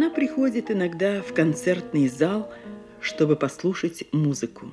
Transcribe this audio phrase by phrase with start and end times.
[0.00, 2.50] Она приходит иногда в концертный зал,
[3.02, 4.68] чтобы послушать музыку.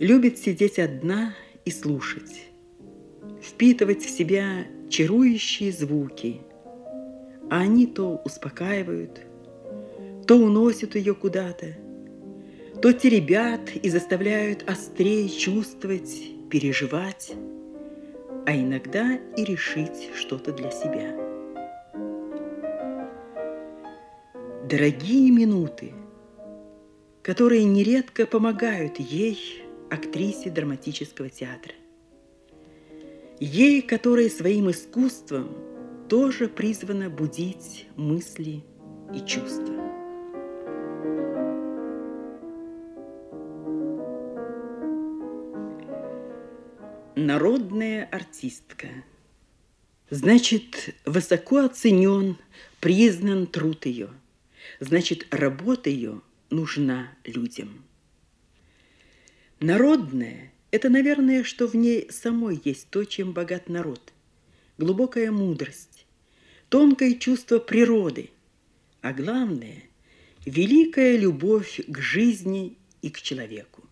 [0.00, 2.48] Любит сидеть одна и слушать,
[3.40, 6.40] впитывать в себя чарующие звуки,
[7.48, 9.20] а они то успокаивают,
[10.26, 11.76] то уносят ее куда-то,
[12.82, 17.30] то теребят и заставляют острее чувствовать, переживать,
[18.44, 21.29] а иногда и решить что-то для себя.
[24.70, 25.92] Дорогие минуты,
[27.22, 31.72] которые нередко помогают ей, актрисе драматического театра.
[33.40, 35.48] Ей, которая своим искусством
[36.08, 38.62] тоже призвана будить мысли
[39.12, 39.74] и чувства.
[47.16, 48.86] Народная артистка.
[50.10, 52.36] Значит, высоко оценен,
[52.78, 54.10] признан труд ее.
[54.78, 57.84] Значит, работа ее нужна людям.
[59.60, 64.12] Народная– это, наверное, что в ней самой есть то, чем богат народ.
[64.78, 66.06] Глубокая мудрость,
[66.68, 68.30] тонкое чувство природы,
[69.02, 69.82] а главное–
[70.46, 73.84] великая любовь к жизни и к человеку.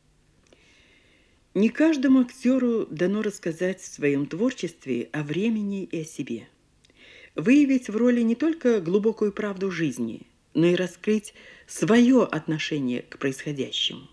[1.55, 6.49] Не каждому актеру дано рассказать в своем творчестве о времени и о себе.
[7.35, 10.28] Выявить в роли не только глубокую правду жизни,
[10.59, 11.35] но и раскрыть
[11.67, 14.09] свое отношение к происходящему.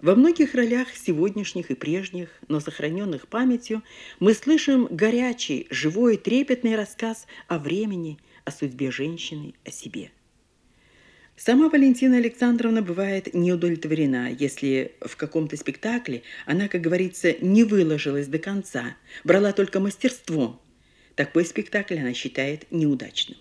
[0.00, 3.82] Во многих ролях сегодняшних и прежних, но сохраненных памятью,
[4.18, 10.10] мы слышим горячий, живой, трепетный рассказ о времени, о судьбе женщины, о себе.
[11.36, 18.38] Сама Валентина Александровна бывает неудовлетворена, если в каком-то спектакле она, как говорится, не выложилась до
[18.38, 20.60] конца, брала только мастерство.
[21.14, 23.38] Такой спектакль она считает неудачным.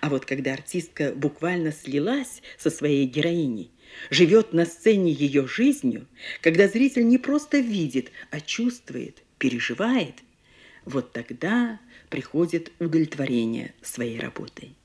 [0.00, 3.70] А вот когда артистка буквально слилась со своей героиней,
[4.10, 6.06] живет на сцене ее жизнью,
[6.40, 10.22] когда зритель не просто видит, а чувствует, переживает,
[10.84, 11.80] вот тогда
[12.10, 14.76] приходит удовлетворение своей работой.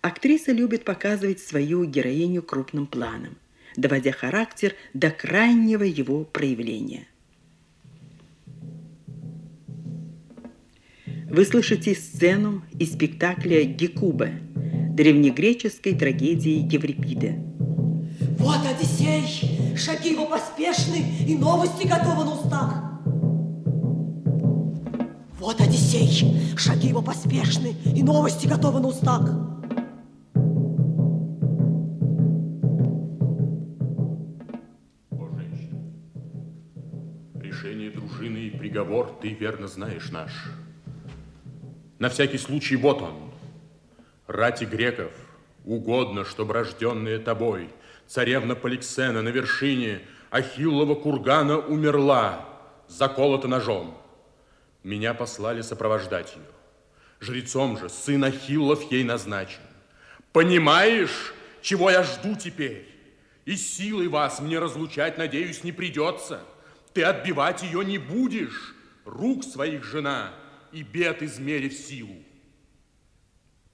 [0.00, 3.36] Актриса любит показывать свою героиню крупным планом,
[3.76, 7.06] доводя характер до крайнего его проявления.
[11.34, 17.34] Вы слышите сцену из спектакля «Гекуба» древнегреческой трагедии Еврипида.
[18.38, 22.84] Вот Одиссей, шаги его поспешны, и новости готовы на устах.
[25.40, 29.28] Вот Одиссей, шаги его поспешны, и новости готовы на устах.
[38.58, 40.32] приговор ты верно знаешь наш.
[41.98, 43.32] На всякий случай вот он.
[44.26, 45.12] Рати греков,
[45.64, 47.68] угодно, чтобы рожденная тобой,
[48.06, 50.00] царевна Поликсена на вершине
[50.30, 52.48] Ахиллова кургана умерла,
[52.88, 53.96] заколота ножом.
[54.82, 56.42] Меня послали сопровождать ее.
[57.20, 59.60] Жрецом же сын Ахиллов ей назначен.
[60.32, 61.32] Понимаешь,
[61.62, 62.88] чего я жду теперь?
[63.44, 66.40] И силой вас мне разлучать, надеюсь, не придется.
[66.92, 68.74] Ты отбивать ее не будешь,
[69.04, 70.32] рук своих жена,
[70.74, 72.16] и бед измерив силу.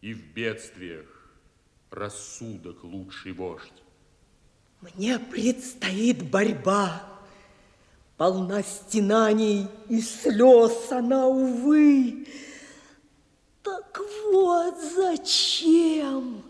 [0.02, 1.06] И в бедствиях
[1.90, 3.82] рассудок лучший вождь.
[4.82, 7.02] Мне предстоит борьба,
[8.16, 12.26] полна стенаний и слез она, увы.
[13.62, 14.00] Так
[14.30, 16.42] вот зачем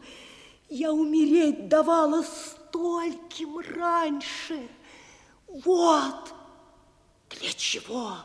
[0.69, 4.69] я умереть давала стольким раньше.
[5.47, 6.34] Вот
[7.31, 8.16] для чего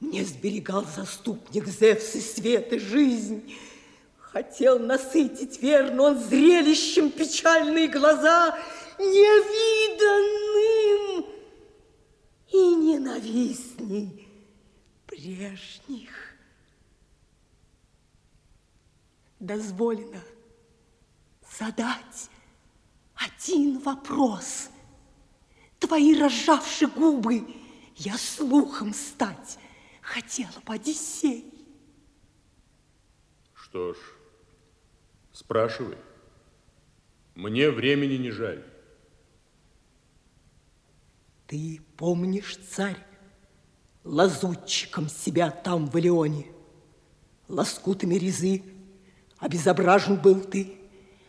[0.00, 3.54] мне сберегал заступник Зевс и свет и жизнь.
[4.18, 8.58] Хотел насытить верно он зрелищем печальные глаза
[8.98, 10.46] невиданным
[12.50, 14.26] и ненавистней
[15.06, 16.10] прежних.
[19.38, 20.22] Дозволено
[21.58, 22.30] задать
[23.14, 24.70] один вопрос.
[25.78, 27.46] Твои разжавшие губы
[27.96, 29.58] я слухом стать
[30.10, 31.44] хотела бы Одиссей.
[33.54, 33.96] Что ж,
[35.32, 35.96] спрашивай.
[37.34, 38.64] Мне времени не жаль.
[41.46, 42.98] Ты помнишь, царь,
[44.04, 46.46] лазутчиком себя там в Илеоне,
[47.48, 48.62] лоскутами резы
[49.38, 50.76] обезображен был ты,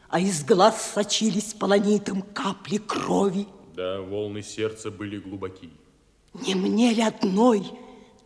[0.09, 3.47] а из глаз сочились полонитом капли крови.
[3.75, 5.69] Да, волны сердца были глубоки.
[6.33, 7.71] Не мне ли одной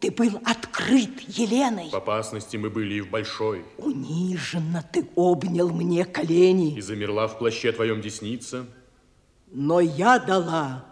[0.06, 1.90] ты был открыт Еленой.
[1.90, 3.66] В опасности мы были и в большой.
[3.78, 6.78] Униженно ты обнял мне колени.
[6.78, 8.68] И замерла в плаще твоем десница.
[9.52, 10.86] Но я дала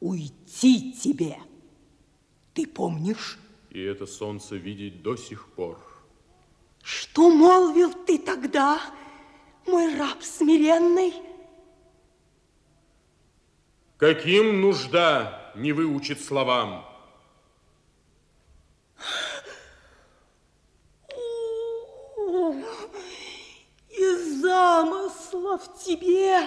[0.00, 1.38] уйти тебе.
[2.52, 3.38] Ты помнишь?
[3.70, 5.78] И это солнце видеть до сих пор.
[6.82, 8.78] Что молвил ты тогда,
[9.66, 11.14] мой раб смиренный?
[13.96, 16.85] Каким нужда не выучит словам?
[24.46, 26.38] Замыслов тебе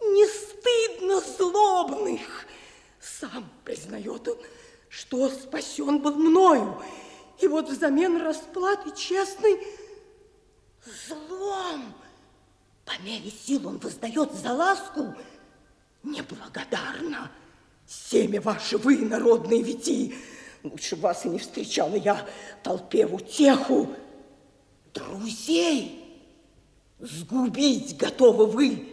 [0.00, 2.20] не стыдно злобных.
[3.00, 4.38] Сам признает он,
[4.88, 6.82] что спасен был мною.
[7.38, 9.64] И вот взамен расплаты честной
[11.06, 11.94] злом
[12.84, 15.14] по мере сил он воздает за ласку
[16.02, 17.30] неблагодарно.
[17.86, 20.12] Семя ваше вы, народные вити,
[20.64, 22.26] лучше вас и не встречала я
[22.64, 23.94] толпе в утеху.
[24.92, 25.97] Друзей
[27.00, 28.88] сгубить готовы вы.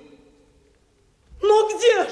[1.41, 2.11] Но где ж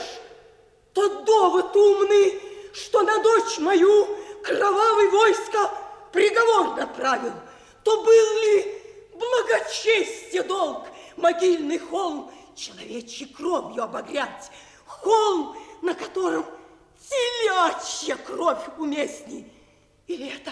[0.93, 2.41] тот довод умный,
[2.73, 4.07] что на дочь мою
[4.43, 5.71] кровавый войско
[6.11, 7.33] приговор направил?
[7.83, 8.81] То был ли
[9.13, 10.87] благочестие долг
[11.17, 14.51] могильный холм человечьей кровью обогрять?
[14.85, 16.45] Холм, на котором
[17.09, 19.51] телячья кровь уместней?
[20.07, 20.51] Или это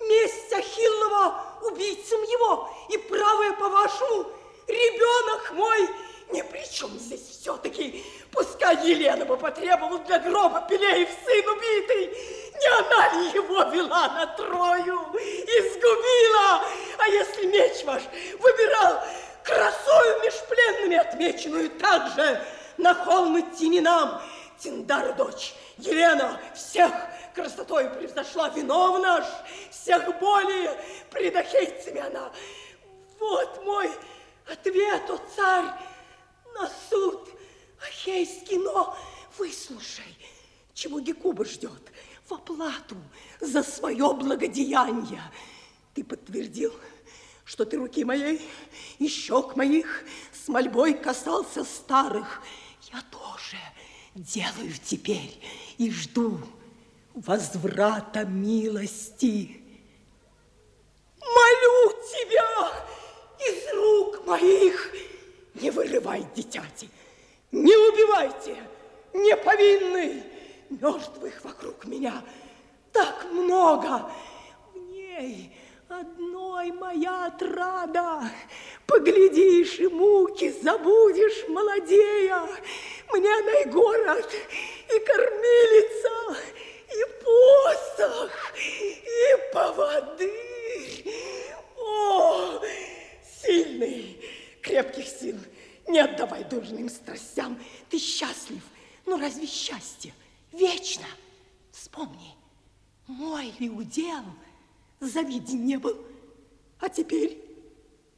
[0.00, 2.70] месть Ахиллова убийцам его?
[2.90, 4.26] И правое, по-вашему,
[4.68, 5.88] ребенок мой
[6.30, 8.04] ни при чем здесь все-таки.
[8.32, 12.06] Пускай Елена бы потребовала для гроба Пелеев сын убитый.
[12.58, 16.64] Не она ли его вела на Трою и сгубила?
[16.98, 18.02] А если меч ваш
[18.38, 19.02] выбирал
[19.42, 22.42] красою меж пленными отмеченную также
[22.76, 24.20] на холм идти не нам,
[24.58, 26.92] Тиндара дочь, Елена всех
[27.34, 29.24] красотой превзошла виновна ж,
[29.70, 30.76] всех более
[31.10, 32.30] пред ахейцами она.
[33.20, 33.90] Вот мой
[34.50, 35.72] ответ, о царь,
[36.54, 37.28] на суд
[37.86, 38.96] ахейский, но
[39.36, 40.16] выслушай,
[40.74, 41.82] чего Гекуба ждет
[42.26, 42.96] в оплату
[43.40, 45.22] за свое благодеяние.
[45.94, 46.72] Ты подтвердил,
[47.44, 48.46] что ты руки моей
[48.98, 52.42] и щек моих с мольбой касался старых.
[52.92, 53.58] Я тоже
[54.14, 55.40] делаю теперь
[55.78, 56.38] и жду
[57.14, 59.62] возврата милости.
[61.20, 62.97] Молю тебя
[63.46, 64.92] из рук моих,
[65.54, 66.88] не вырывай дитяти,
[67.52, 68.56] не убивайте
[69.12, 70.22] неповинный,
[70.70, 72.22] мертвых вокруг меня
[72.92, 74.10] так много.
[74.74, 75.52] В ней
[75.88, 78.22] одной моя отрада.
[78.86, 82.48] Поглядишь и муки забудешь, молодея.
[83.12, 84.30] Мне она и город,
[84.88, 86.36] и кормилица,
[86.90, 91.04] и посох, и поводырь.
[91.76, 92.60] О,
[93.42, 94.20] сильный,
[94.62, 95.36] крепких сил,
[95.86, 97.58] не отдавай дурным страстям.
[97.88, 98.62] Ты счастлив,
[99.06, 100.12] но разве счастье
[100.52, 101.06] вечно?
[101.72, 102.34] Вспомни,
[103.06, 104.24] мой ли удел
[105.00, 105.96] завиден не был,
[106.80, 107.38] а теперь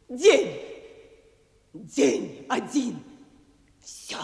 [0.09, 0.61] день,
[1.73, 3.03] день один,
[3.83, 4.19] все,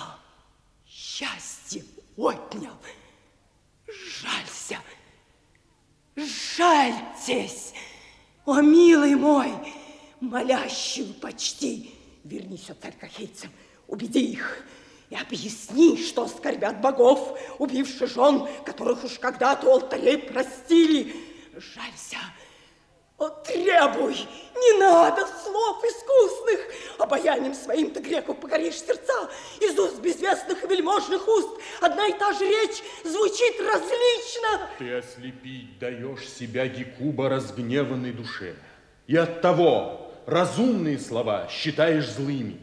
[0.86, 1.84] счастье
[2.16, 2.76] отнял.
[3.86, 4.78] Жалься,
[6.16, 7.72] жальтесь,
[8.44, 9.52] о, милый мой,
[10.20, 11.94] молящую почти,
[12.24, 13.50] вернись, о царь Кахейцам,
[13.86, 14.64] убеди их
[15.10, 21.14] и объясни, что скорбят богов, убивши жен, которых уж когда-то алтарей простили.
[21.54, 22.18] Жалься,
[23.18, 24.14] о, требуй,
[24.54, 26.60] не надо слов искусных.
[26.98, 29.30] Обаянием своим ты греков покоришь сердца.
[29.58, 31.48] Из уст безвестных и вельможных уст
[31.80, 34.68] одна и та же речь звучит различно.
[34.78, 38.54] Ты ослепить даешь себя Гекуба разгневанной душе.
[39.06, 42.58] И от того разумные слова считаешь злыми.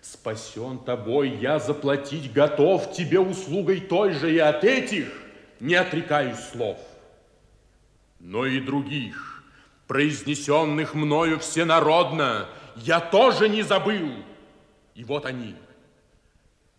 [0.00, 5.08] Спасен тобой, я заплатить готов тебе услугой той же, и от этих
[5.60, 6.78] не отрекаюсь слов.
[8.18, 9.44] Но и других
[9.86, 14.10] произнесенных мною всенародно, я тоже не забыл.
[14.94, 15.54] И вот они.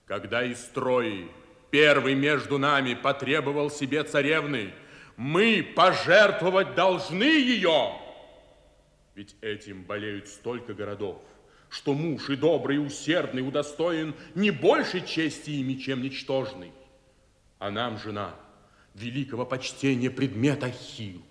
[0.05, 1.29] Когда из строи
[1.71, 4.73] первый между нами потребовал себе царевны,
[5.17, 8.04] мы пожертвовать должны ее.
[9.15, 11.21] Ведь этим болеют столько городов,
[11.69, 16.71] что муж и добрый, и усердный удостоен не большей чести ими, чем ничтожный.
[17.57, 18.35] А нам, жена,
[18.93, 21.21] великого почтения предмет Ахилл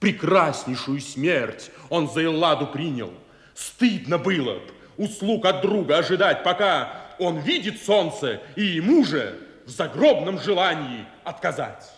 [0.00, 3.12] прекраснейшую смерть он за Элладу принял.
[3.54, 4.62] Стыдно было б
[4.96, 11.90] услуг от друга ожидать, пока он видит солнце, и ему же в загробном желании отказать.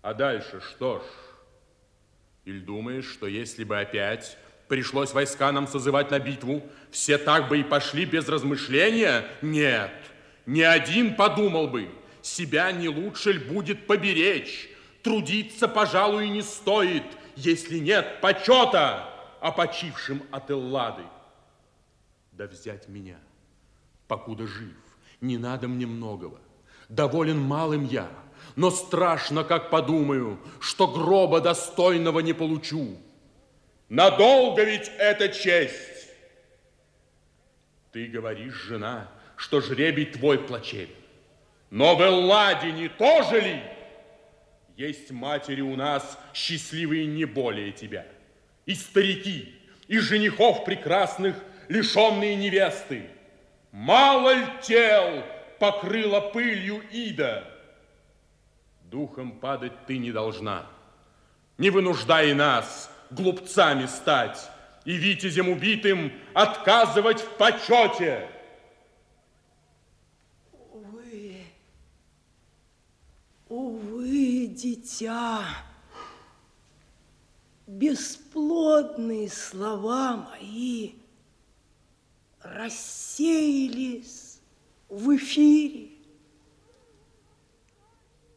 [0.00, 1.23] А дальше что ж?
[2.44, 4.36] Или думаешь, что если бы опять
[4.68, 9.26] пришлось войска нам созывать на битву, все так бы и пошли без размышления?
[9.40, 9.92] Нет,
[10.46, 11.88] ни один подумал бы,
[12.22, 14.68] себя не лучше ли будет поберечь,
[15.02, 17.04] трудиться, пожалуй, не стоит,
[17.36, 19.08] если нет почета
[19.40, 21.04] о почившем от Эллады.
[22.32, 23.18] Да взять меня,
[24.08, 24.76] покуда жив,
[25.20, 26.40] не надо мне многого,
[26.88, 28.10] доволен малым я,
[28.56, 32.96] но страшно, как подумаю, что гроба достойного не получу.
[33.88, 36.08] Надолго ведь это честь.
[37.92, 40.88] Ты говоришь, жена, что жребий твой плачевен.
[41.70, 43.62] Но в Элладе не тоже ли?
[44.76, 48.06] Есть матери у нас счастливые не более тебя.
[48.66, 49.54] И старики,
[49.86, 51.36] и женихов прекрасных,
[51.68, 53.06] лишенные невесты.
[53.70, 55.24] Мало ль тел
[55.58, 57.53] покрыла пылью Ида?
[58.90, 60.66] Духом падать ты не должна.
[61.58, 64.50] Не вынуждай нас глупцами стать
[64.84, 68.28] и витязем убитым отказывать в почете.
[70.72, 71.36] Увы,
[73.48, 75.42] увы, дитя,
[77.66, 80.92] бесплодные слова мои
[82.42, 84.40] рассеялись
[84.88, 85.93] в эфире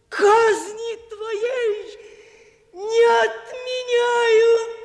[0.10, 1.98] казни твоей
[2.74, 4.78] не отменяю.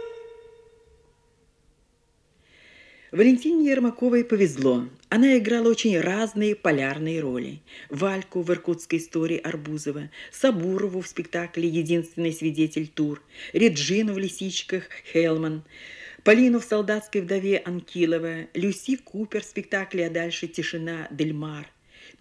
[3.13, 4.89] Валентине Ермаковой повезло.
[5.11, 7.61] Она играла очень разные полярные роли.
[7.91, 15.63] Вальку в иркутской истории Арбузова, Сабурову в спектакле «Единственный свидетель Тур», Реджину в «Лисичках» Хелман,
[16.25, 21.71] Полину в «Солдатской вдове» Анкилова, Люси Купер в спектакле «А дальше тишина» Дельмар–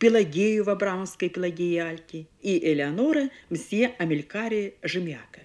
[0.01, 5.41] Пелагею в Абрамовской Пелагеи и Элеонора мсье Амелькари Жемяка.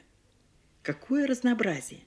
[0.82, 2.00] Какое разнообразие!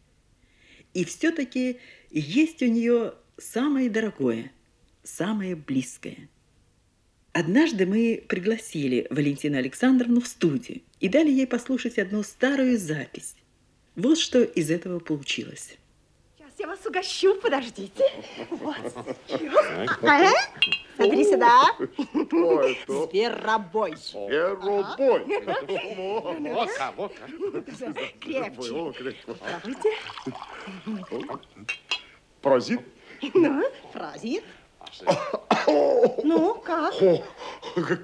[0.95, 1.77] И все-таки
[2.09, 4.51] есть у нее самое дорогое,
[5.03, 6.27] самое близкое.
[7.33, 13.35] Однажды мы пригласили Валентину Александровну в студию и дали ей послушать одну старую запись.
[13.95, 15.77] Вот что из этого получилось
[16.79, 18.05] вас угощу, подождите.
[18.49, 18.75] Вот.
[20.01, 20.31] Ага.
[20.95, 21.75] Смотри сюда.
[22.87, 23.95] Зверобой.
[23.95, 25.25] Зверобой.
[26.39, 27.27] Вот-ка, вот-ка.
[28.19, 28.93] Крепче.
[29.25, 29.97] Попробуйте.
[32.41, 32.81] Паразит?
[33.33, 34.43] Ну, паразит.
[36.23, 36.93] Ну, как?
[37.01, 37.21] О,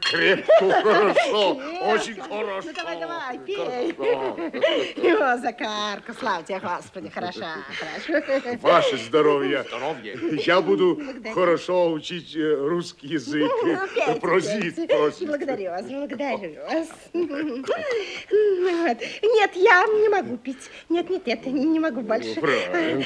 [0.01, 2.67] крепко, хорошо, очень хорошо.
[2.67, 3.91] Ну, давай, давай, пей.
[5.21, 8.57] О, Закарка, слава тебе, Господи, хороша, хорошо.
[8.61, 9.63] Ваше здоровье.
[9.67, 10.17] Здоровье.
[10.45, 11.01] Я буду
[11.33, 13.49] хорошо учить э, русский язык.
[13.63, 14.89] Опять, Просит, опять.
[14.89, 15.27] просит.
[15.27, 16.87] Благодарю вас, благодарю вас.
[17.13, 18.97] Вот.
[19.23, 20.69] Нет, я не могу пить.
[20.89, 22.35] Нет, нет, нет, не могу больше.
[22.35, 23.05] Ну, правильно.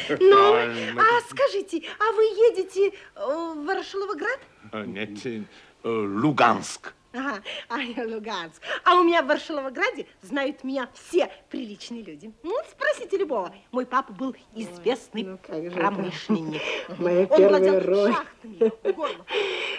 [0.98, 4.40] а скажите, а вы едете э, в Ворошиловград?
[4.72, 5.44] Э, Нет, э,
[5.84, 6.94] Луганск.
[7.14, 8.62] Ага, а я Луганск.
[8.84, 12.32] А у меня в Ворошиловграде знают меня все приличные люди.
[12.44, 13.54] Ну, спросите любого.
[13.72, 15.76] Мой папа был известный ну как же это?
[15.78, 16.62] промышленник.
[17.00, 18.16] Моя Он первая роль.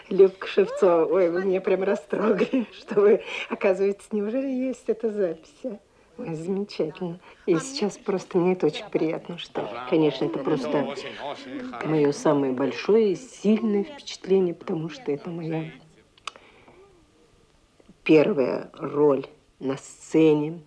[0.09, 1.05] Любка Шевцова.
[1.05, 5.81] Ой, вы меня прям растрогали, что вы, оказывается, неужели есть эта запись?
[6.35, 7.21] Замечательно.
[7.47, 10.95] И сейчас просто мне это очень приятно, что, конечно, это просто
[11.85, 15.71] мое самое большое и сильное впечатление, потому что это моя
[18.05, 19.27] первая роль
[19.59, 20.61] на сцене,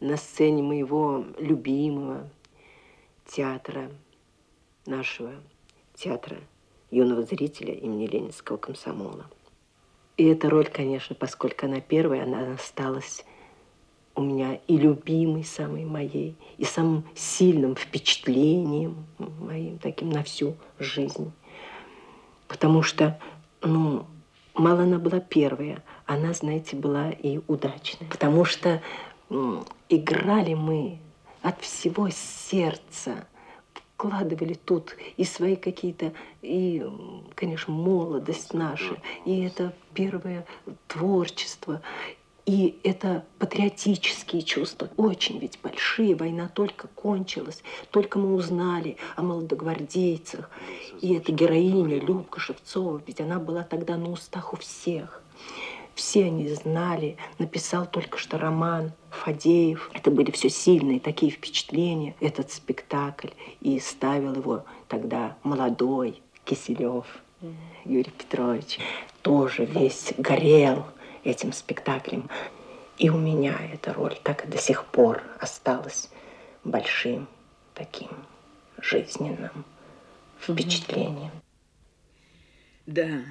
[0.00, 2.28] на сцене моего любимого
[3.26, 3.90] театра,
[4.86, 5.32] нашего
[5.94, 6.38] театра
[6.90, 9.26] юного зрителя имени Ленинского комсомола.
[10.16, 13.24] И эта роль, конечно, поскольку она первая, она осталась
[14.18, 21.30] у меня и любимой самой моей, и самым сильным впечатлением моим таким на всю жизнь.
[22.48, 23.20] Потому что,
[23.62, 24.06] ну,
[24.54, 28.08] мало она была первая, она, знаете, была и удачная.
[28.10, 28.82] Потому что
[29.30, 30.98] м, играли мы
[31.42, 33.24] от всего сердца,
[33.94, 36.84] вкладывали тут и свои какие-то, и,
[37.36, 40.44] конечно, молодость наша, и это первое
[40.88, 41.82] творчество,
[42.48, 46.14] и это патриотические чувства, очень ведь большие.
[46.14, 50.48] Война только кончилась, только мы узнали о молодогвардейцах.
[51.02, 55.22] И эта героиня Любка Шевцова, ведь она была тогда на устах у всех.
[55.94, 59.90] Все они знали, написал только что роман Фадеев.
[59.92, 63.28] Это были все сильные такие впечатления, этот спектакль.
[63.60, 67.04] И ставил его тогда молодой Киселев
[67.84, 68.78] Юрий Петрович.
[69.20, 70.86] Тоже весь горел
[71.28, 72.28] этим спектаклем.
[72.98, 76.10] И у меня эта роль так и до сих пор осталась
[76.64, 77.28] большим
[77.74, 78.08] таким
[78.80, 79.64] жизненным
[80.40, 81.30] впечатлением.
[82.86, 83.24] Да,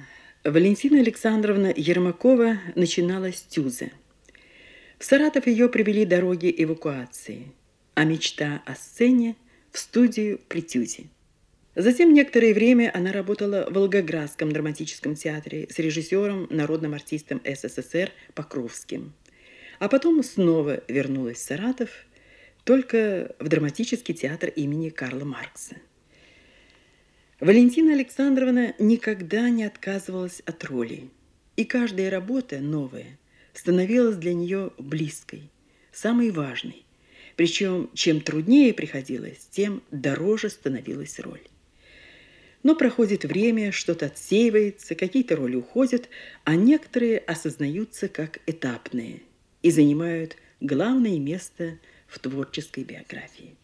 [0.44, 3.90] Валентина Александровна Ермакова начинала с Тюза.
[4.98, 7.52] В Саратов ее привели дороги эвакуации,
[7.94, 9.36] а мечта о сцене
[9.72, 11.04] в студию при Тюзе.
[11.78, 19.12] Затем некоторое время она работала в Волгоградском драматическом театре с режиссером, народным артистом СССР Покровским.
[19.78, 21.88] А потом снова вернулась в Саратов,
[22.64, 25.76] только в драматический театр имени Карла Маркса.
[27.38, 31.10] Валентина Александровна никогда не отказывалась от роли,
[31.54, 33.20] и каждая работа новая
[33.54, 35.48] становилась для нее близкой,
[35.92, 36.84] самой важной.
[37.36, 41.42] Причем, чем труднее приходилось, тем дороже становилась роль.
[42.62, 46.08] Но проходит время, что-то отсеивается, какие-то роли уходят,
[46.44, 49.22] а некоторые осознаются как этапные
[49.62, 53.54] и занимают главное место в творческой биографии.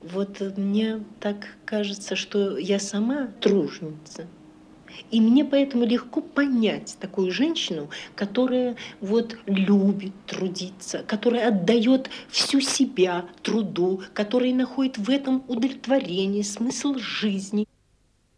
[0.00, 4.26] Вот мне так кажется, что я сама труженица.
[5.10, 13.26] И мне поэтому легко понять такую женщину, которая вот любит трудиться, которая отдает всю себя
[13.42, 17.66] труду, которая находит в этом удовлетворение, смысл жизни.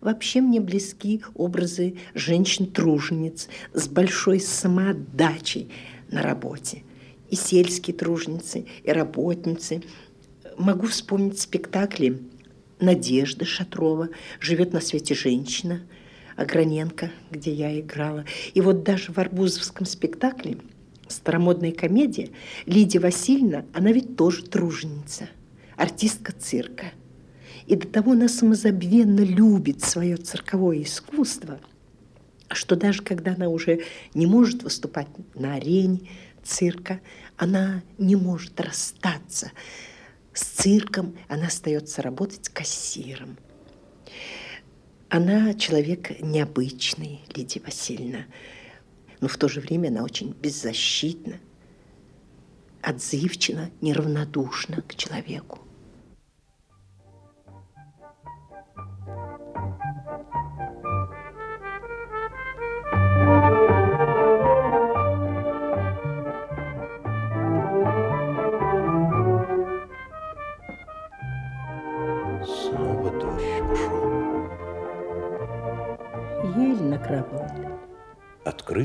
[0.01, 5.71] Вообще мне близки образы женщин-тружениц с большой самоотдачей
[6.11, 6.85] на работе.
[7.31, 9.83] И сельские труженицы, и работницы.
[10.57, 12.23] Могу вспомнить спектакли
[12.81, 14.09] Надежды Шатрова
[14.41, 15.83] «Живет на свете женщина»,
[16.37, 18.25] Ограненко, где я играла.
[18.55, 20.59] И вот даже в Арбузовском спектакле
[21.09, 22.31] старомодная комедия
[22.65, 25.29] Лидия Васильевна, она ведь тоже труженица,
[25.77, 26.93] артистка цирка.
[27.69, 31.61] И до того она самозабвенно любит свое цирковое искусство,
[32.51, 36.09] что даже когда она уже не может выступать на арене
[36.43, 37.01] цирка,
[37.37, 39.53] она не может расстаться
[40.33, 43.37] с цирком, она остается работать кассиром.
[45.11, 48.25] Она человек необычный, Лидия Васильевна,
[49.21, 51.35] но в то же время она очень беззащитна,
[52.81, 55.68] отзывчива, неравнодушна к человеку.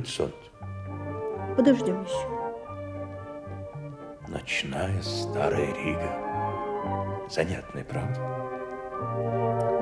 [0.03, 0.35] Открыть зонт?
[1.55, 2.27] Подождем еще.
[4.27, 7.29] Ночная старая Рига.
[7.29, 8.19] Занятная, правда?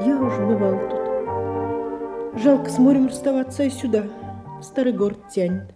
[0.05, 2.41] Я уже бывал тут.
[2.41, 4.05] Жалко с морем расставаться и сюда.
[4.61, 5.73] Старый город тянет.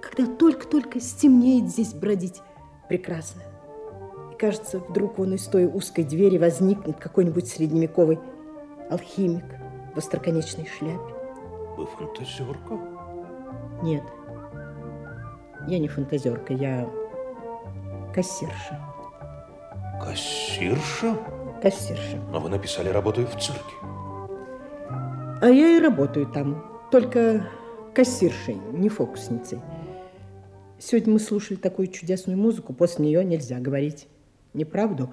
[0.00, 2.42] Когда только-только стемнеет здесь бродить,
[2.88, 3.42] прекрасно.
[4.32, 8.18] И кажется, вдруг он из той узкой двери возникнет какой-нибудь средневековый
[8.90, 9.44] алхимик
[9.94, 11.14] в остроконечной шляпе.
[11.76, 12.93] Вы фантазерка?
[13.82, 14.02] Нет,
[15.66, 16.88] я не фантазерка, я
[18.14, 18.80] кассирша.
[20.02, 21.16] Кассирша?
[21.62, 22.18] Кассирша.
[22.30, 23.74] Но вы написали «Работаю в цирке».
[25.40, 27.46] А я и работаю там, только
[27.94, 29.60] кассиршей, не фокусницей.
[30.78, 34.06] Сегодня мы слушали такую чудесную музыку, после нее нельзя говорить
[34.52, 35.12] неправду.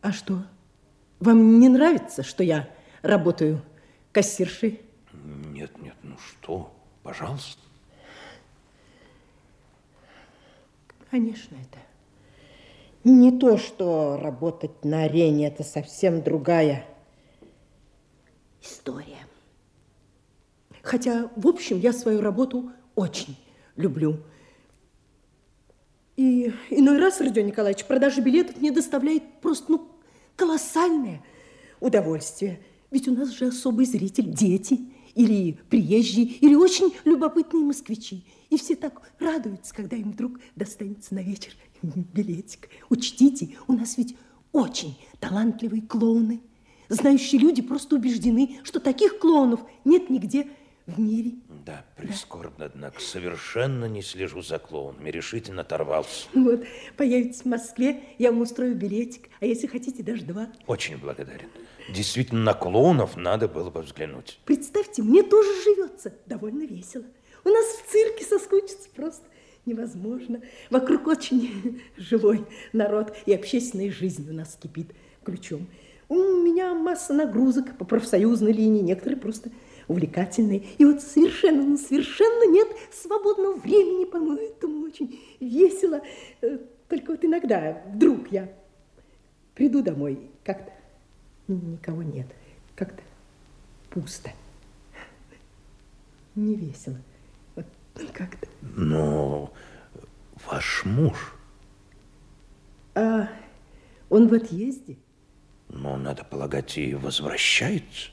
[0.00, 0.42] А что,
[1.20, 2.68] вам не нравится, что я
[3.02, 3.62] работаю
[4.12, 4.80] кассиршей?
[6.30, 7.60] Что, пожалуйста.
[11.10, 11.78] Конечно, это
[13.04, 16.86] не то, что работать на арене, это совсем другая
[18.62, 19.26] история.
[20.82, 23.36] Хотя, в общем, я свою работу очень
[23.76, 24.22] люблю.
[26.16, 29.88] И иной раз, Родион Николаевич, продажа билетов мне доставляет просто, ну,
[30.36, 31.22] колоссальное
[31.80, 32.60] удовольствие.
[32.90, 34.80] Ведь у нас же особый зритель– дети–
[35.14, 38.24] или приезжие, или очень любопытные москвичи.
[38.50, 42.68] И все так радуются, когда им вдруг достанется на вечер билетик.
[42.90, 44.16] Учтите, у нас ведь
[44.52, 46.40] очень талантливые клоуны.
[46.88, 50.48] Знающие люди просто убеждены, что таких клоунов нет нигде
[50.86, 51.32] в мире.
[51.64, 52.66] Да, прискорбно, да.
[52.66, 53.00] однако.
[53.00, 55.10] Совершенно не слежу за клоунами.
[55.10, 56.28] Решительно оторвался.
[56.34, 56.64] Вот,
[56.96, 59.30] появитесь в Москве, я вам устрою билетик.
[59.40, 60.48] А если хотите, даже два.
[60.66, 61.48] Очень благодарен.
[61.88, 64.38] Действительно, на клоунов надо было бы взглянуть.
[64.44, 67.04] Представьте, мне тоже живется довольно весело.
[67.44, 69.24] У нас в цирке соскучиться просто
[69.66, 70.40] невозможно.
[70.70, 74.92] Вокруг очень живой народ, и общественная жизнь у нас кипит
[75.24, 75.66] ключом.
[76.08, 79.50] У меня масса нагрузок по профсоюзной линии, некоторые просто
[79.88, 80.64] увлекательные.
[80.78, 86.02] И вот совершенно, ну, совершенно нет свободного времени, по-моему, очень весело.
[86.42, 88.52] Э, только вот иногда, вдруг я
[89.54, 90.72] приду домой, как-то
[91.54, 92.26] никого нет,
[92.74, 93.02] как-то
[93.90, 94.30] пусто.
[96.34, 96.98] Не весело.
[97.54, 97.66] Вот
[98.12, 98.48] как-то.
[98.60, 99.52] Но
[100.46, 101.34] ваш муж...
[102.94, 103.28] А
[104.10, 104.98] он в отъезде.
[105.70, 108.10] Но, надо полагать, и возвращается.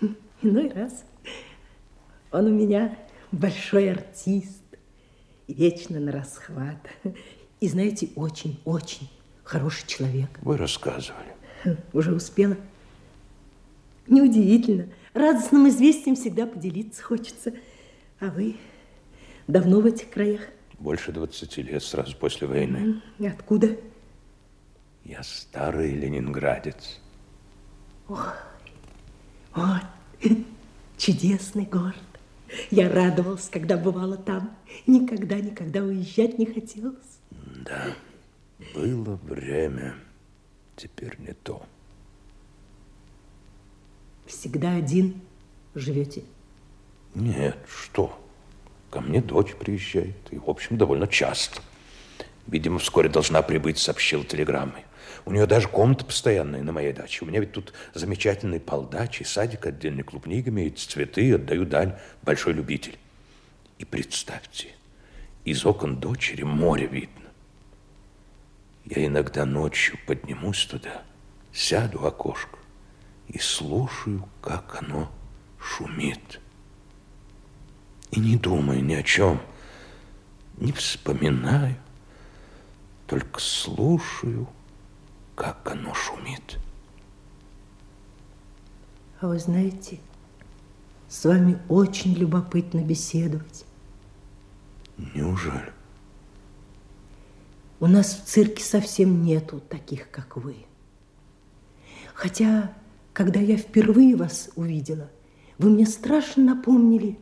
[0.42, 1.04] Иной раз.
[2.32, 2.98] Он у меня
[3.30, 4.62] большой артист,
[5.46, 6.78] вечно на расхват.
[7.60, 9.10] И, знаете, очень-очень
[9.42, 10.30] хороший человек.
[10.40, 11.33] Вы рассказывали.
[11.92, 12.56] Уже успела.
[14.06, 14.88] Неудивительно.
[15.12, 17.54] Радостным известием всегда поделиться хочется.
[18.20, 18.56] А вы
[19.46, 20.42] давно в этих краях?
[20.78, 23.00] Больше 20 лет, сразу после войны.
[23.20, 23.76] Откуда?
[25.04, 27.00] Я старый ленинградец.
[28.08, 28.18] Ой,
[29.54, 29.82] вот,
[30.98, 31.94] чудесный город.
[32.70, 34.56] Я радовалась, когда бывала там.
[34.86, 37.18] Никогда, никогда уезжать не хотелось.
[37.64, 37.94] Да,
[38.74, 39.94] было время,
[40.76, 41.62] теперь не то.
[44.26, 45.20] Всегда один
[45.74, 46.24] живете?
[47.14, 48.18] Нет, что?
[48.90, 51.60] Ко мне дочь приезжает, и, в общем, довольно часто.
[52.46, 54.84] Видимо, вскоре должна прибыть, сообщил телеграммой.
[55.24, 57.24] У нее даже комната постоянная на моей даче.
[57.24, 62.52] У меня ведь тут замечательный полдач и садик отдельный, клубник имеется, цветы, отдаю дань, большой
[62.52, 62.98] любитель.
[63.78, 64.68] И представьте,
[65.44, 67.23] из окон дочери море видно.
[68.84, 71.02] Я иногда ночью поднимусь туда,
[71.52, 72.58] сяду в окошко
[73.28, 75.10] и слушаю, как оно
[75.58, 76.40] шумит.
[78.10, 79.40] И не думаю ни о чем,
[80.58, 81.76] не вспоминаю,
[83.06, 84.48] только слушаю,
[85.34, 86.58] как оно шумит.
[89.20, 89.98] А вы знаете,
[91.08, 93.64] с вами очень любопытно беседовать.
[94.98, 95.72] Неужели?
[97.80, 100.66] У нас в цирке совсем нету таких, как вы.
[102.14, 102.72] Хотя,
[103.12, 105.10] когда я впервые вас увидела,
[105.58, 107.18] вы мне страшно напомнили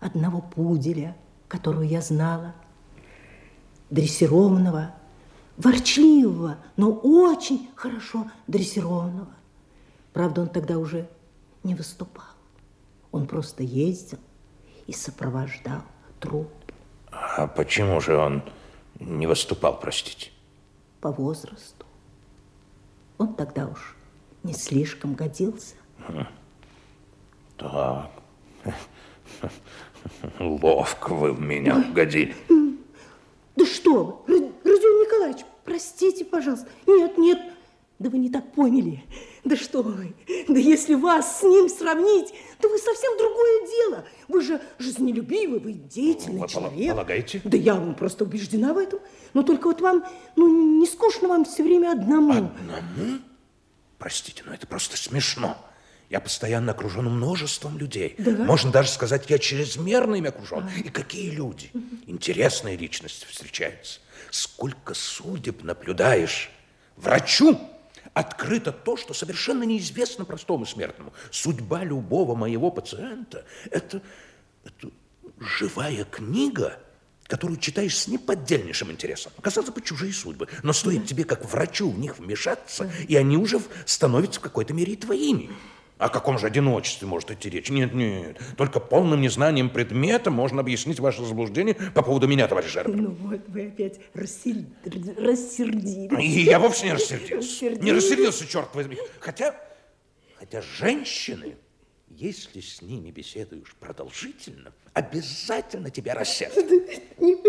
[0.00, 1.16] одного пуделя,
[1.48, 2.54] которого я знала,
[3.90, 4.94] дрессированного,
[5.56, 9.34] ворчливого, но очень хорошо дрессированного.
[10.12, 11.08] Правда, он тогда уже
[11.62, 12.24] не выступал.
[13.12, 14.18] Он просто ездил
[14.86, 15.82] и сопровождал
[16.20, 16.50] труп.
[17.10, 18.42] А почему же он
[19.00, 20.30] не выступал, простите?
[21.00, 21.86] По возрасту.
[23.18, 23.96] Он тогда уж
[24.42, 25.74] не слишком годился.
[27.56, 28.10] Так.
[30.38, 32.34] Ловко вы в меня угодили.
[33.56, 36.68] Да что вы, Родион Николаевич, простите, пожалуйста.
[36.86, 37.38] Нет, нет,
[37.98, 39.04] да вы не так поняли.
[39.46, 40.12] Да что вы,
[40.48, 44.04] да если вас с ним сравнить, то вы совсем другое дело.
[44.26, 46.90] Вы же жизнелюбивый, вы деятельный Вы человек.
[46.90, 47.40] полагаете?
[47.44, 48.98] Да я вам просто убеждена в этом.
[49.34, 50.04] Но только вот вам,
[50.34, 52.32] ну, не скучно вам все время одному.
[52.32, 53.20] Одному?
[53.98, 55.56] Простите, но это просто смешно.
[56.10, 58.16] Я постоянно окружен множеством людей.
[58.18, 58.32] Да?
[58.32, 60.68] Можно даже сказать, я чрезмерно ими окружен.
[60.84, 61.70] И какие люди.
[62.08, 64.00] Интересные личности встречаются.
[64.32, 66.50] Сколько судеб наблюдаешь.
[66.96, 67.56] Врачу
[68.16, 71.12] открыто то, что совершенно неизвестно простому смертному.
[71.30, 74.00] Судьба любого моего пациента– это,
[74.64, 74.90] это
[75.38, 76.78] живая книга,
[77.24, 79.32] которую читаешь с неподдельнейшим интересом.
[79.42, 80.48] Казалось бы, чужие судьбы.
[80.62, 84.94] Но стоит тебе, как врачу, в них вмешаться, и они уже становятся в какой-то мере
[84.94, 85.50] и твоими.
[85.98, 87.70] О каком же одиночестве может идти речь?
[87.70, 88.38] Нет, нет.
[88.58, 92.96] Только полным незнанием предмета можно объяснить ваше заблуждение по поводу меня, товарищ Жербер.
[92.96, 94.66] Ну вот, вы опять рассер-
[95.18, 96.22] рассердились.
[96.22, 97.70] И я вовсе не рассердился.
[97.70, 98.98] Не рассердился, черт возьми.
[99.20, 99.58] Хотя,
[100.34, 101.56] хотя женщины,
[102.10, 106.66] если с ними беседуешь продолжительно, обязательно тебя рассердят.
[107.18, 107.42] Ну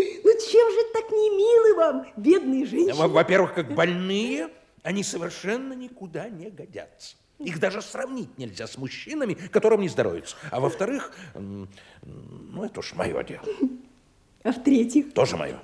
[0.51, 3.07] чем же так не милы вам, бедные женщины?
[3.07, 4.49] Во-первых, как больные,
[4.83, 7.17] они совершенно никуда не годятся.
[7.39, 10.35] Их даже сравнить нельзя с мужчинами, которым не здоровится.
[10.51, 13.43] А во-вторых, ну, это уж мое дело.
[14.43, 15.59] А в-третьих, Тоже мое.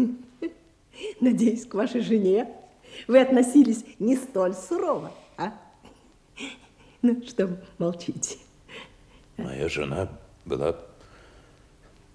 [1.20, 2.54] надеюсь, к вашей жене
[3.08, 5.54] вы относились не столь сурово, а?
[7.02, 8.38] Ну, что молчите?
[9.38, 10.10] Моя жена
[10.46, 10.78] была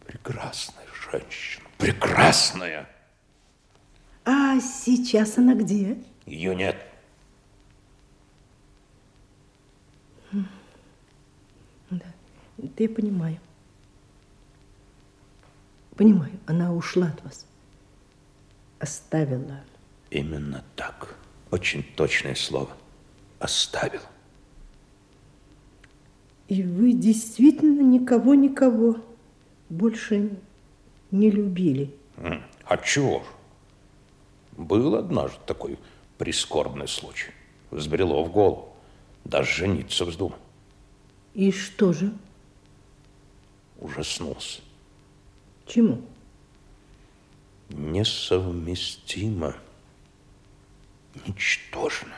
[0.07, 1.66] прекрасная женщина.
[1.79, 2.88] Прекрасная.
[4.25, 5.99] А сейчас она где?
[6.27, 6.77] Ее нет.
[11.90, 12.05] Да,
[12.62, 13.38] это я понимаю.
[15.97, 17.47] Понимаю, она ушла от вас.
[18.79, 19.61] Оставила.
[20.11, 21.16] Именно так.
[21.51, 22.71] Очень точное слово.
[23.40, 24.01] Оставил.
[26.49, 28.97] И вы действительно никого-никого
[29.68, 30.31] больше
[31.11, 31.94] не любили?
[32.64, 33.23] А чего?
[34.57, 35.79] Был однажды такой
[36.16, 37.31] прискорбный случай.
[37.71, 38.73] Взбрело в голову.
[39.25, 40.38] Даже жениться вздумал.
[41.35, 42.12] И что же?
[43.79, 44.61] Ужаснулся.
[45.67, 46.03] Чему?
[47.69, 49.55] Несовместимо.
[51.27, 52.14] Ничтожно.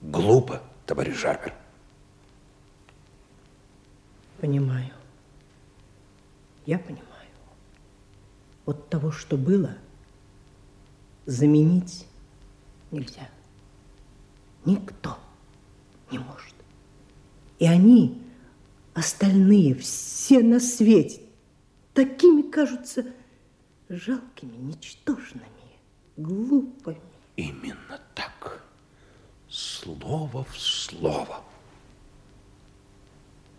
[0.00, 1.54] Глупо, товарищ Жарбер.
[4.40, 4.92] Понимаю.
[6.66, 7.06] Я понимаю.
[8.64, 9.76] Вот того, что было,
[11.24, 12.06] заменить
[12.90, 13.28] нельзя.
[14.64, 15.18] Никто
[16.10, 16.54] не может.
[17.58, 18.20] И они,
[18.96, 21.20] остальные, все на свете,
[21.92, 23.04] такими кажутся
[23.90, 25.44] жалкими, ничтожными,
[26.16, 26.98] глупыми.
[27.36, 28.64] Именно так.
[29.48, 31.42] Слово в слово.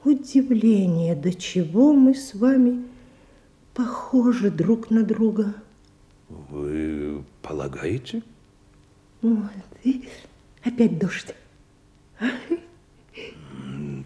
[0.04, 2.86] Удивление, до чего мы с вами
[3.76, 5.54] похожи друг на друга.
[6.30, 8.24] Вы полагаете?
[9.22, 9.52] Вот,
[9.84, 10.10] и
[10.64, 11.36] опять дождь.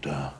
[0.02, 0.34] Да,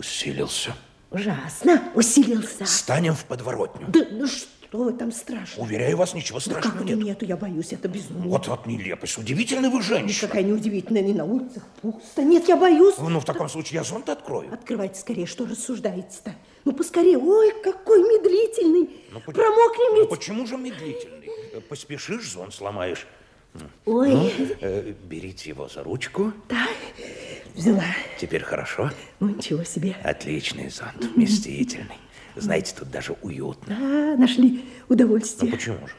[0.00, 0.74] усилился.
[1.10, 2.64] Ужасно усилился.
[2.66, 3.86] Станем в подворотню.
[3.88, 5.62] Да ну что вы там страшно?
[5.62, 7.04] Уверяю вас, ничего Ну страшного как это нет.
[7.06, 8.28] нету, я боюсь, это безумие.
[8.28, 9.18] Вот вот нелепость.
[9.18, 10.26] Удивительно вы женщина.
[10.26, 12.22] Никакая не удивительная, ни на улицах пусто.
[12.22, 12.94] Нет, я боюсь.
[12.98, 14.52] Ну, в таком случае я зонт открою.
[14.54, 16.34] Открывайте скорее, что рассуждаете-то?
[16.64, 17.18] Ну, поскорее.
[17.18, 18.88] Ой, какой медлительный.
[19.12, 20.08] Ну, поч- Промокнем Ну, ведь.
[20.10, 21.30] почему же медлительный?
[21.68, 23.06] Поспешишь, зонт сломаешь.
[23.84, 26.32] Ой, Ну, э, берите его за ручку.
[26.48, 26.68] да,
[27.54, 27.84] взяла.
[28.18, 28.90] Теперь хорошо.
[29.20, 29.96] Ну, ничего себе.
[30.02, 31.98] Отличный зонт, вместительный.
[32.36, 33.76] Знаете, тут даже уютно.
[33.78, 35.50] Да, нашли Ну, удовольствие.
[35.52, 35.92] почему же?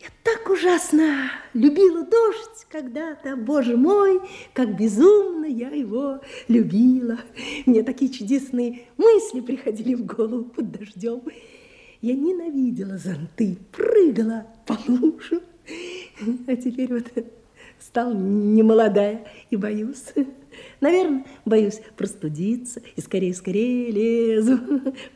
[0.00, 4.20] Я так ужасно любила дождь когда-то, боже мой,
[4.52, 7.18] как безумно я его любила.
[7.66, 11.22] Мне такие чудесные мысли приходили в голову под дождем.
[12.00, 15.40] Я ненавидела зонты, прыгала по лужам.
[16.48, 17.06] А теперь вот
[17.84, 20.04] стал немолодая и боюсь.
[20.80, 24.58] Наверное, боюсь простудиться и скорее-скорее лезу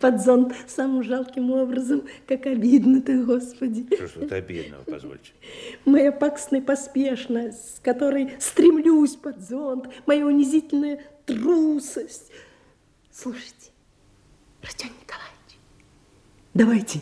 [0.00, 2.04] под зонт самым жалким образом.
[2.26, 3.86] Как обидно-то, Господи.
[3.94, 5.32] Что ж тут обидного, позвольте?
[5.84, 12.30] Моя пакостная поспешность, с которой стремлюсь под зонт, моя унизительная трусость.
[13.12, 13.70] Слушайте,
[14.62, 15.58] Родион Николаевич,
[16.54, 17.00] давайте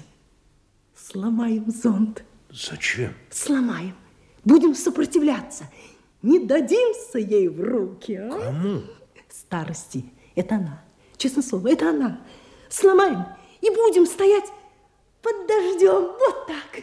[0.96, 2.24] сломаем зонт.
[2.50, 3.12] Зачем?
[3.30, 3.94] Сломаем.
[4.44, 5.64] Будем сопротивляться.
[6.22, 8.30] Не дадимся ей в руки, а?
[8.30, 8.82] Кому?
[9.30, 10.04] Старости.
[10.34, 10.82] Это она.
[11.16, 12.20] Честное слово, это она.
[12.68, 13.24] Сломаем
[13.60, 14.46] и будем стоять
[15.22, 16.12] под дождем.
[16.18, 16.82] Вот так.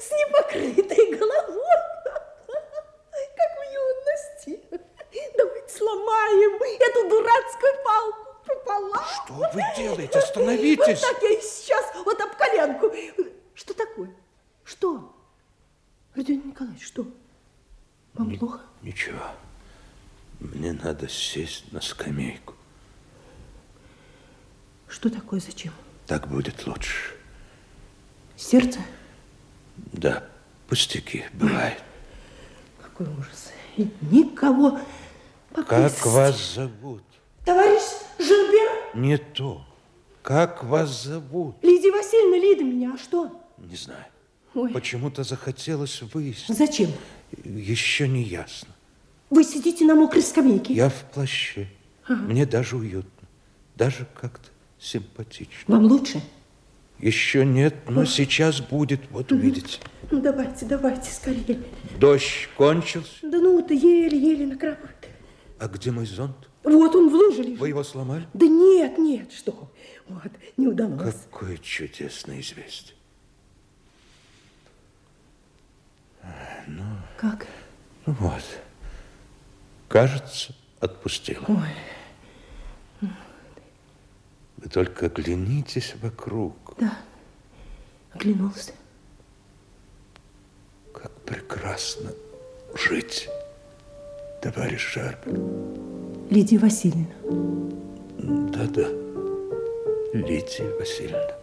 [0.00, 1.80] С непокрытой головой.
[3.36, 4.60] Как в юности.
[5.36, 9.04] Давайте сломаем эту дурацкую палку пополам.
[9.24, 10.18] Что вы делаете?
[10.18, 11.02] Остановитесь!
[11.02, 12.92] Вот так я и сейчас, вот об коленку.
[13.54, 14.14] Что такое?
[14.64, 15.11] Что?
[16.14, 17.06] Родион Николаевич, что?
[18.14, 18.60] Вам плохо?
[18.82, 19.22] Ничего.
[20.40, 22.54] Мне надо сесть на скамейку.
[24.88, 25.40] Что такое?
[25.40, 25.72] Зачем?
[26.06, 27.14] Так будет лучше.
[28.36, 28.80] Сердце?
[29.76, 30.28] Да,
[30.68, 31.82] пустяки бывает.
[32.82, 33.52] Какой ужас.
[33.78, 34.78] И никого
[35.54, 36.08] Как поблизости.
[36.08, 37.02] вас зовут?
[37.46, 37.82] Товарищ
[38.18, 39.64] Жильбер, Не то.
[40.22, 41.56] Как вас зовут?
[41.62, 43.42] Лидия Васильевна, Лида меня, а что?
[43.56, 44.04] Не знаю.
[44.72, 46.56] Почему-то захотелось выяснить.
[46.56, 46.90] Зачем?
[47.44, 48.68] Еще не ясно.
[49.30, 50.74] Вы сидите на мокрой скамейке.
[50.74, 51.68] Я в плаще.
[52.08, 53.28] Мне даже уютно.
[53.76, 55.74] Даже как-то симпатично.
[55.74, 56.20] Вам лучше?
[56.98, 59.00] Еще нет, но сейчас будет.
[59.10, 59.78] Вот увидите.
[60.10, 61.58] Ну, давайте, давайте, скорее.
[61.98, 63.10] Дождь кончился.
[63.22, 65.08] Да ну, это еле-еле накрапывает.
[65.58, 66.36] А где мой зонт?
[66.62, 67.58] Вот он в луже лежит.
[67.58, 68.26] Вы его сломали?
[68.34, 69.72] Да нет, нет, что?
[70.08, 71.14] Вот, не удалось.
[71.30, 72.96] Какое чудесное известие.
[77.16, 77.46] Как?
[78.06, 78.42] Ну вот.
[79.88, 81.44] Кажется, отпустила.
[81.48, 83.08] Ой,
[84.56, 86.56] Вы только оглянитесь вокруг.
[86.78, 86.92] да,
[88.12, 88.72] оглянулся.
[90.94, 92.10] Как прекрасно
[92.74, 93.28] жить,
[94.40, 95.32] товарищ Шарпер.
[96.30, 97.06] Лидия Васильевна.
[98.52, 98.88] Да-да,
[100.14, 101.36] Лидия Васильевна.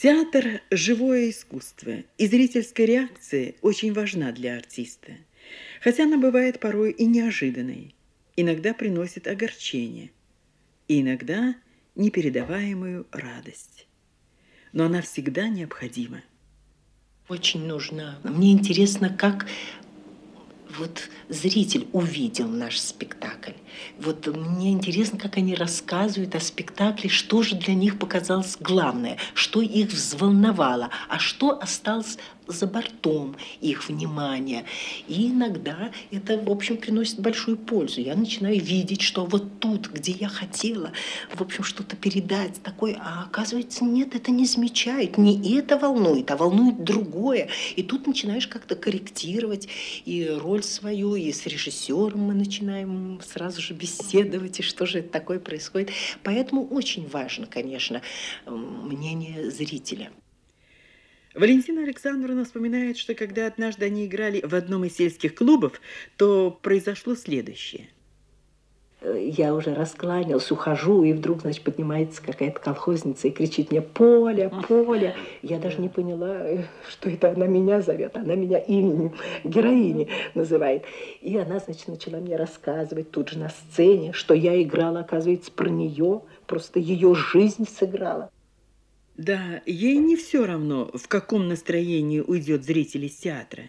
[0.00, 5.14] Театр– живое искусство, и зрительская реакция очень важна для артиста.
[5.80, 7.96] Хотя она бывает порой и неожиданной,
[8.36, 10.12] иногда приносит огорчение,
[10.86, 11.56] и иногда
[11.96, 13.88] непередаваемую радость.
[14.72, 16.22] Но она всегда необходима.
[17.28, 18.20] Очень нужна.
[18.22, 19.48] Мне интересно, как
[20.76, 23.52] вот зритель увидел наш спектакль.
[23.98, 29.60] Вот мне интересно, как они рассказывают о спектакле, что же для них показалось главное, что
[29.60, 34.64] их взволновало, а что осталось за бортом их внимания.
[35.06, 38.00] И иногда это, в общем, приносит большую пользу.
[38.00, 40.92] Я начинаю видеть, что вот тут, где я хотела,
[41.34, 45.18] в общем, что-то передать такое, а оказывается, нет, это не замечает.
[45.18, 47.48] Не это волнует, а волнует другое.
[47.76, 49.68] И тут начинаешь как-то корректировать
[50.04, 55.08] и роль свою, и с режиссером мы начинаем сразу же беседовать, и что же это
[55.08, 55.90] такое происходит.
[56.22, 58.02] Поэтому очень важно, конечно,
[58.46, 60.10] мнение зрителя.
[61.34, 65.80] Валентина Александровна вспоминает, что когда однажды они играли в одном из сельских клубов,
[66.16, 67.88] то произошло следующее.
[69.00, 75.14] Я уже раскланялась, ухожу, и вдруг, значит, поднимается какая-то колхозница и кричит мне «Поля, Поля!».
[75.40, 80.82] Я даже не поняла, что это она меня зовет, она меня именем героини называет.
[81.20, 85.68] И она, значит, начала мне рассказывать тут же на сцене, что я играла, оказывается, про
[85.68, 88.30] нее, просто ее жизнь сыграла.
[89.16, 93.62] Да, ей не все равно, в каком настроении уйдет зритель из театра,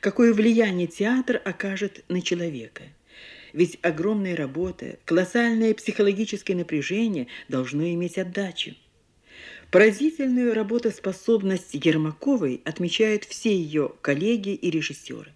[0.00, 2.82] какое влияние театр окажет на человека.
[3.52, 8.74] Ведь огромная работа, колоссальное психологическое напряжение должно иметь отдачу.
[9.70, 15.32] Поразительную работоспособность Ермаковой отмечают все ее коллеги и режиссеры.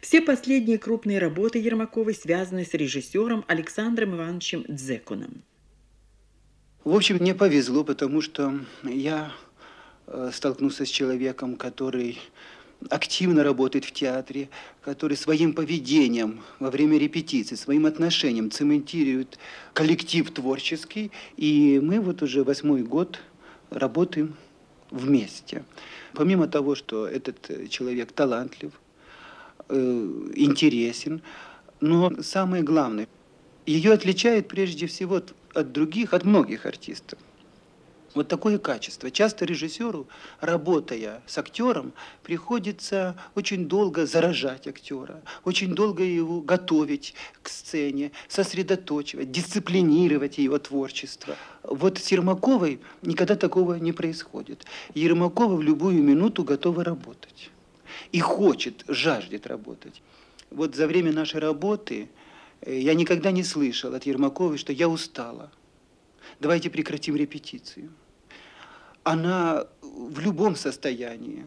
[0.00, 5.42] Все последние крупные работы Ермаковой связаны с режиссером Александром Ивановичем Дзекуном.
[6.84, 9.32] В общем, мне повезло, потому что я
[10.06, 12.18] э, столкнулся с человеком, который
[12.90, 14.48] активно работает в театре,
[14.82, 19.38] который своим поведением во время репетиции, своим отношением цементирует
[19.74, 21.10] коллектив творческий.
[21.36, 23.20] И мы вот уже восьмой год
[23.70, 24.34] работаем
[24.90, 25.64] вместе.
[26.14, 28.72] Помимо того, что этот человек талантлив,
[29.68, 31.20] э, интересен,
[31.80, 33.08] но самое главное,
[33.66, 35.20] ее отличает прежде всего
[35.54, 37.18] от других, от многих артистов.
[38.18, 39.12] Вот такое качество.
[39.12, 40.08] Часто режиссеру,
[40.40, 41.92] работая с актером,
[42.24, 51.36] приходится очень долго заражать актера, очень долго его готовить к сцене, сосредоточивать, дисциплинировать его творчество.
[51.62, 54.64] Вот с Ермаковой никогда такого не происходит.
[54.94, 57.50] Ермакова в любую минуту готова работать.
[58.10, 60.02] И хочет, жаждет работать.
[60.50, 62.08] Вот за время нашей работы
[62.62, 65.52] э, я никогда не слышал от Ермаковой, что я устала
[66.40, 67.90] давайте прекратим репетицию.
[69.08, 71.46] Она в любом состоянии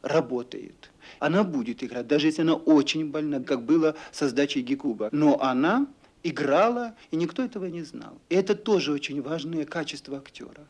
[0.00, 0.90] работает.
[1.18, 5.10] Она будет играть, даже если она очень больна, как было со сдачей Гекуба.
[5.12, 5.86] Но она
[6.22, 8.18] играла, и никто этого не знал.
[8.30, 10.66] И это тоже очень важное качество актера.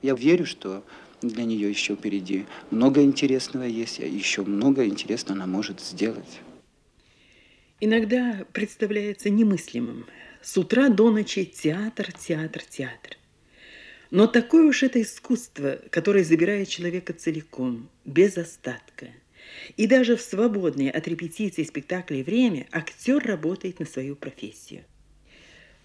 [0.00, 0.82] Я верю, что
[1.20, 6.40] для нее еще впереди много интересного есть, и еще много интересного она может сделать.
[7.78, 10.06] Иногда представляется немыслимым,
[10.40, 13.18] с утра до ночи театр, театр, театр.
[14.12, 19.06] Но такое уж это искусство, которое забирает человека целиком, без остатка.
[19.78, 24.84] И даже в свободное от репетиций спектаклей время актер работает на свою профессию.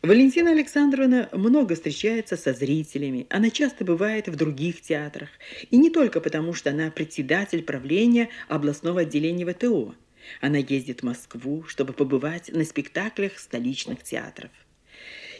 [0.01, 3.27] Валентина Александровна много встречается со зрителями.
[3.29, 5.29] Она часто бывает в других театрах.
[5.71, 9.95] И не только потому, что она председатель правления областного отделения ВТО–
[10.41, 14.51] она ездит в Москву, чтобы побывать на спектаклях столичных театров.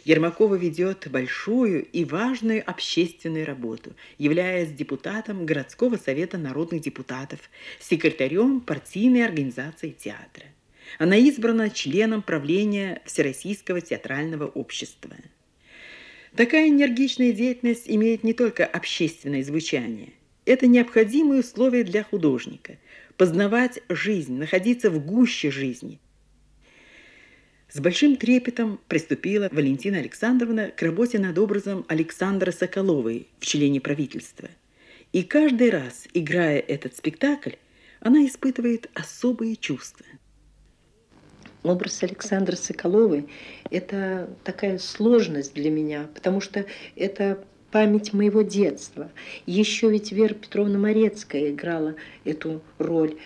[0.08, 7.40] Ермакова ведет большую и важную общественную работу, являясь депутатом городского совета народных депутатов,
[7.78, 10.46] секретарем партийной организации театра.
[10.98, 15.14] Она избрана членом правления Всероссийского театрального общества.
[16.34, 20.14] Такая энергичная деятельность имеет не только общественное звучание.
[20.46, 22.78] Это необходимые условия для художника–
[23.18, 25.98] познавать жизнь, находиться в гуще жизни.
[27.70, 34.48] С большим трепетом приступила Валентина Александровна к работе над образом Александра Соколовой в члене правительства.
[35.12, 37.56] И каждый раз, играя этот спектакль,
[38.00, 40.06] она испытывает особые чувства.
[41.62, 43.28] Образ Александра Соколовой–
[43.70, 46.64] это такая сложность для меня, потому что
[46.96, 49.10] это память моего детства.
[49.44, 53.18] Еще ведь Вера Петровна Морецкая играла эту роль.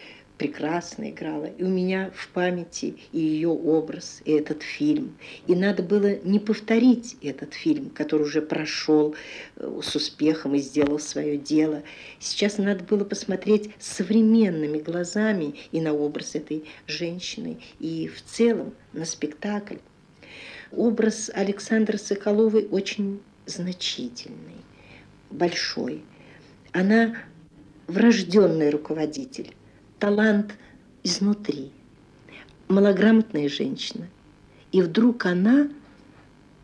[0.42, 1.44] Прекрасно играла.
[1.44, 5.16] И у меня в памяти и ее образ, и этот фильм.
[5.46, 9.14] И надо было не повторить этот фильм, который уже прошел
[9.54, 11.84] э, с успехом и сделал свое дело.
[12.18, 19.04] Сейчас надо было посмотреть современными глазами и на образ этой женщины, и в целом на
[19.04, 19.76] спектакль.
[20.72, 24.64] Образ Александры Соколовой очень значительный,
[25.30, 26.02] большой.
[26.72, 27.14] Она
[27.86, 29.54] врожденный руководитель
[30.02, 30.56] талант
[31.04, 31.70] изнутри.
[32.66, 34.08] Малограмотная женщина.
[34.72, 35.68] И вдруг она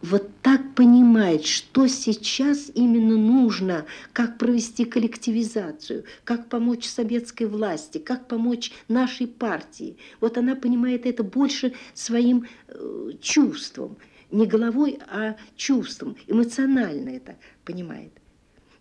[0.02, 8.26] вот так понимает, что сейчас именно нужно, как провести коллективизацию, как помочь советской власти, как
[8.26, 9.98] помочь нашей партии.
[10.20, 13.98] Вот она понимает это больше своим э, чувством,
[14.32, 18.17] не головой, а чувством, эмоционально это понимает.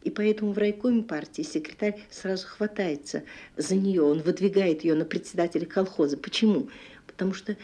[0.07, 3.23] И поэтому в райкоме партии секретарь сразу хватается
[3.57, 6.15] за нее, он выдвигает ее на председателя колхоза.
[6.15, 6.69] Почему?
[7.07, 7.57] Потому что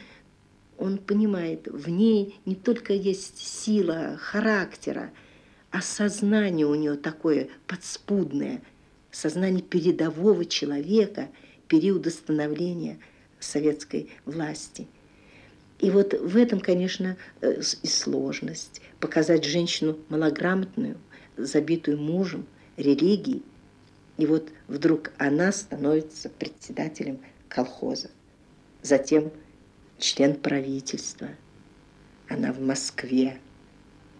[0.77, 5.11] он понимает, в ней не только есть сила характера,
[5.71, 8.61] а сознание у нее такое подспудное,
[9.09, 11.29] сознание передового человека
[11.69, 12.99] периода становления
[13.39, 14.85] советской власти.
[15.79, 18.81] И вот в этом, конечно, э, и сложность.
[18.99, 20.97] Показать женщину малограмотную–
[21.37, 22.45] забитую мужем,
[22.77, 23.43] религией.
[24.17, 28.09] И вот вдруг она становится председателем колхоза.
[28.81, 29.31] Затем
[29.97, 31.29] член правительства.
[32.29, 33.39] Она в Москве,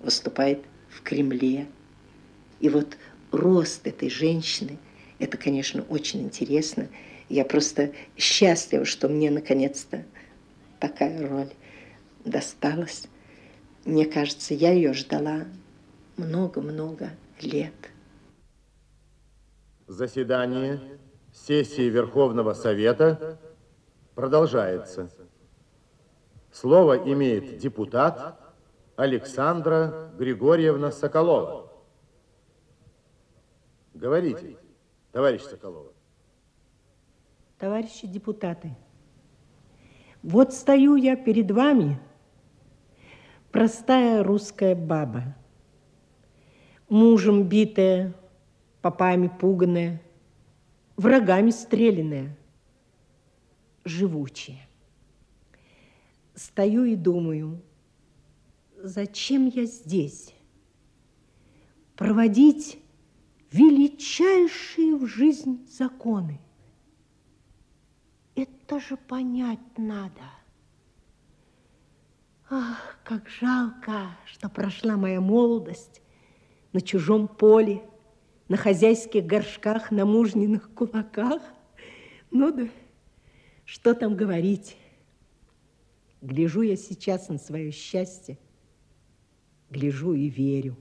[0.01, 1.67] выступает в Кремле.
[2.59, 2.97] И вот
[3.31, 4.77] рост этой женщины,
[5.19, 6.87] это, конечно, очень интересно.
[7.29, 10.05] Я просто счастлива, что мне наконец-то
[10.79, 11.49] такая роль
[12.25, 13.07] досталась.
[13.85, 15.45] Мне кажется, я ее ждала
[16.17, 17.11] много-много
[17.41, 17.73] лет.
[19.87, 20.99] Заседание
[21.31, 23.39] сессии Верховного Совета
[24.15, 25.09] продолжается.
[26.51, 28.39] Слово имеет депутат
[28.95, 31.71] Александра Григорьевна Соколова.
[33.93, 34.57] Говорите,
[35.11, 35.91] товарищ Соколова.
[37.57, 38.75] Товарищи депутаты,
[40.21, 41.99] вот стою я перед вами,
[43.51, 45.35] простая русская баба,
[46.93, 48.13] мужем битая,
[48.83, 49.99] попами пуганная,
[50.95, 52.37] врагами стрелянная,
[53.83, 54.69] живучая.
[56.35, 57.59] Стою и думаю,
[58.77, 60.35] зачем я здесь?
[61.95, 62.77] Проводить
[63.51, 66.39] величайшие в жизнь законы.
[68.35, 70.29] Это же понять надо.
[72.51, 76.02] Ах, как жалко, что прошла моя молодость,
[76.73, 77.81] на чужом поле,
[78.47, 81.41] на хозяйских горшках, на мужниных кулаках.
[82.31, 82.67] Ну да,
[83.65, 84.75] что там говорить?
[86.21, 88.37] Гляжу я сейчас на свое счастье,
[89.69, 90.75] гляжу и верю.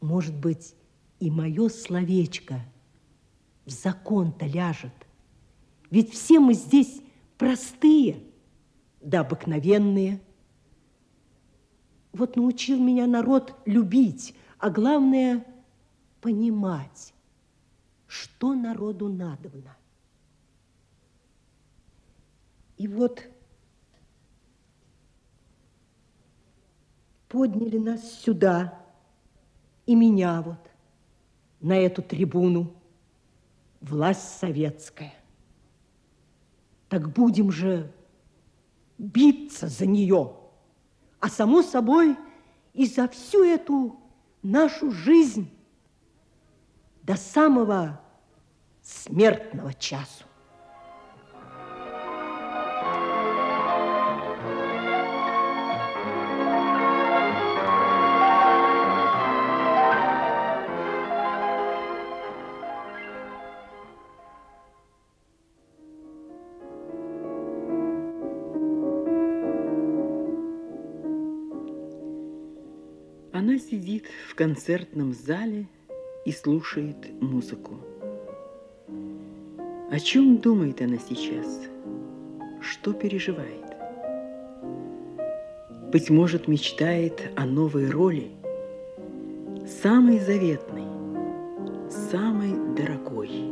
[0.00, 0.74] Может быть,
[1.20, 2.60] и мое словечко
[3.64, 4.92] в закон-то ляжет.
[5.90, 7.00] Ведь все мы здесь
[7.38, 8.16] простые,
[9.00, 10.20] да обыкновенные.
[12.12, 15.44] Вот научил меня народ любить, а главное–
[16.20, 17.12] понимать,
[18.06, 19.76] что народу надобно.
[22.76, 23.28] И вот
[27.28, 28.80] подняли нас сюда,
[29.84, 30.70] и меня вот,
[31.60, 32.72] на эту трибуну,
[33.80, 35.12] власть советская.
[36.88, 37.92] Так будем же
[38.96, 40.36] биться за нее,
[41.18, 42.16] а само собой
[42.74, 43.98] и за всю эту
[44.42, 45.50] нашу жизнь
[47.02, 48.00] до самого
[48.82, 50.24] смертного часу.
[73.52, 75.66] Она сидит в концертном зале
[76.24, 77.76] и слушает музыку.
[79.90, 81.60] О чем думает она сейчас?
[82.62, 83.76] Что переживает?
[85.92, 88.30] Быть может, мечтает о новой роли,
[89.82, 90.86] самой заветной,
[91.90, 93.51] самой дорогой